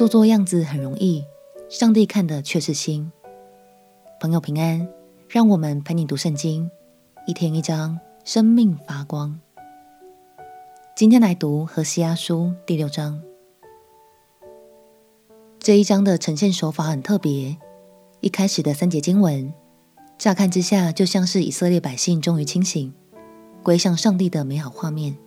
[0.00, 1.26] 做做样子很容易，
[1.68, 3.12] 上帝看的却是心。
[4.18, 4.88] 朋友平安，
[5.28, 6.70] 让我们陪你读圣经，
[7.26, 9.38] 一天一章，生命发光。
[10.96, 13.22] 今天来读何西阿书第六章。
[15.58, 17.58] 这一章的呈现手法很特别，
[18.20, 19.52] 一开始的三节经文，
[20.16, 22.90] 乍看之下就像是以色列百姓终于清醒，
[23.62, 25.18] 归向上帝的美好画面，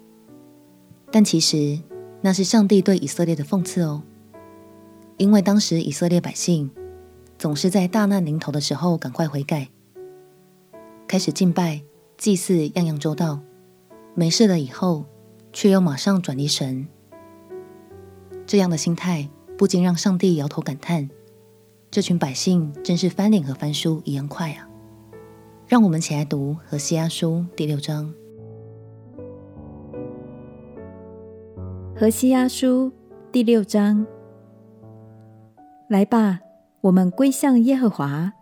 [1.11, 1.79] 但其实
[2.21, 4.01] 那是上帝对以色列的讽刺哦。
[5.23, 6.69] 因为当时以色列百姓
[7.37, 9.69] 总是在大难临头的时候赶快悔改，
[11.07, 11.81] 开始敬拜、
[12.17, 13.39] 祭祀，样样周到，
[14.15, 15.05] 没事了以后，
[15.53, 16.85] 却又马上转离神。
[18.45, 21.09] 这样的心态不禁让上帝摇头感叹：
[21.89, 24.67] 这群百姓真是翻脸和翻书一样快啊！
[25.65, 28.13] 让我们起来读何西阿书第六章。
[31.95, 32.91] 何西阿书
[33.31, 34.05] 第六章。
[35.89, 36.39] 来吧，
[36.81, 38.33] 我们归向耶和华。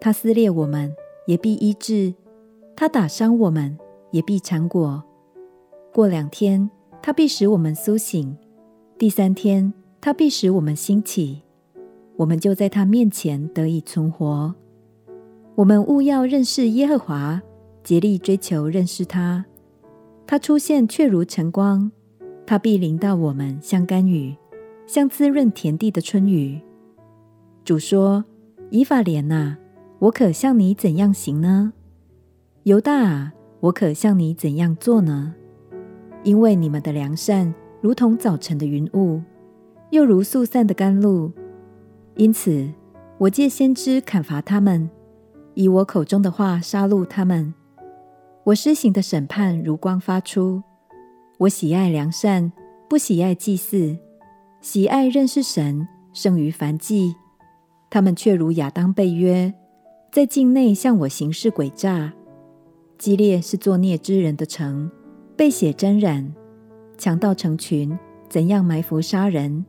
[0.00, 0.92] 他撕裂我们，
[1.26, 2.14] 也必医治；
[2.74, 3.78] 他打伤我们，
[4.10, 5.04] 也必缠裹。
[5.92, 6.70] 过两天，
[7.02, 8.34] 他必使我们苏醒；
[8.96, 11.42] 第三天，他必使我们兴起。
[12.16, 14.54] 我们就在他面前得以存活。
[15.54, 17.40] 我们务要认识耶和华，
[17.84, 19.44] 竭力追求认识他。
[20.26, 21.90] 他出现却如晨光，
[22.46, 24.34] 他必临到我们，像甘雨，
[24.86, 26.60] 像滋润田地的春雨。
[27.68, 28.24] 主说
[28.72, 29.58] ：“以法莲啊，
[29.98, 31.74] 我可向你怎样行呢？
[32.62, 35.34] 犹大啊，我可向你怎样做呢？
[36.24, 39.20] 因为你们的良善如同早晨的云雾，
[39.90, 41.30] 又如速散的甘露，
[42.16, 42.66] 因此
[43.18, 44.88] 我借先知砍伐他们，
[45.52, 47.52] 以我口中的话杀戮他们。
[48.44, 50.62] 我施行的审判如光发出。
[51.36, 52.50] 我喜爱良善，
[52.88, 53.98] 不喜爱祭祀，
[54.62, 57.14] 喜爱认识神胜于凡祭。”
[57.90, 59.52] 他们却如亚当被约，
[60.12, 62.12] 在境内向我行事诡诈。
[62.98, 64.90] 基列是作孽之人的城，
[65.36, 66.34] 被血沾染，
[66.98, 67.96] 强盗成群，
[68.28, 69.64] 怎样埋伏杀人？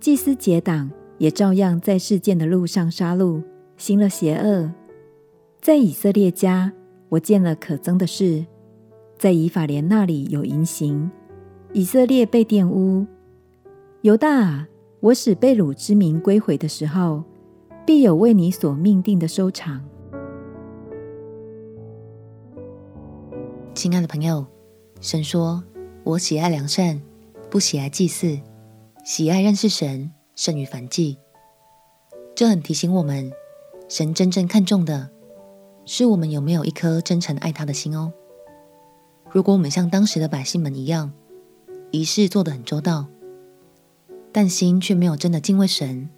[0.00, 3.42] 祭司结党也照样在事件的路上杀戮，
[3.76, 4.72] 行了邪恶。
[5.60, 6.72] 在以色列家，
[7.10, 8.46] 我见了可憎的事，
[9.18, 11.10] 在以法莲那里有淫行，
[11.74, 13.06] 以色列被玷污。
[14.00, 14.66] 犹大，
[15.00, 17.22] 我使被掳之民归回的时候。
[17.84, 19.84] 必有为你所命定的收场。
[23.74, 24.46] 亲爱的朋友，
[25.00, 25.64] 神说
[26.04, 27.00] ：“我喜爱良善，
[27.48, 28.38] 不喜爱祭祀，
[29.04, 31.18] 喜爱认识神胜于凡祭。”
[32.36, 33.32] 这很提醒我们，
[33.88, 35.10] 神真正看重的
[35.84, 38.12] 是我们有没有一颗真诚爱他的心哦。
[39.30, 41.12] 如果我们像当时的百姓们一样，
[41.90, 43.06] 仪式做得很周到，
[44.32, 46.10] 但心却没有真的敬畏神。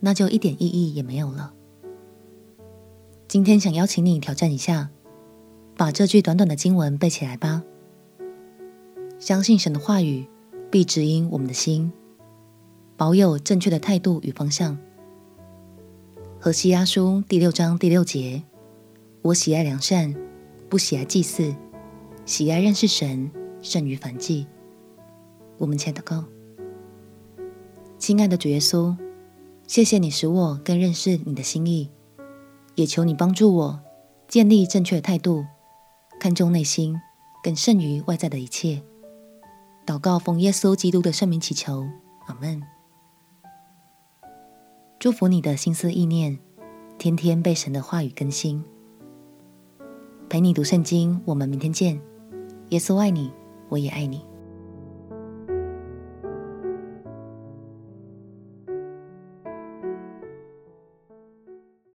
[0.00, 1.52] 那就一点意义也没有了。
[3.26, 4.90] 今天想邀请你挑战一下，
[5.76, 7.62] 把这句短短的经文背起来吧。
[9.18, 10.26] 相信神的话语
[10.70, 11.92] 必指引我们的心，
[12.96, 14.78] 保有正确的态度与方向。
[16.38, 18.42] 何西阿书第六章第六节：
[19.22, 20.14] 我喜爱良善，
[20.68, 21.54] 不喜爱祭祀，
[22.24, 23.30] 喜爱认识神
[23.60, 24.46] 胜于凡祭。
[25.58, 26.24] 我们前祷告，
[27.98, 28.96] 亲爱的主耶稣。
[29.68, 31.90] 谢谢你使我更认识你的心意，
[32.74, 33.80] 也求你帮助我
[34.26, 35.44] 建立正确的态度，
[36.18, 36.98] 看重内心
[37.42, 38.82] 更胜于外在的一切。
[39.86, 41.86] 祷告奉耶稣基督的圣名祈求，
[42.26, 42.62] 阿门。
[44.98, 46.38] 祝福你的心思意念，
[46.96, 48.64] 天天被神的话语更新。
[50.30, 52.00] 陪你读圣经，我们明天见。
[52.70, 53.30] 耶稣爱你，
[53.68, 54.24] 我也爱你。